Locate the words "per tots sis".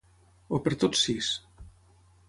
0.67-1.31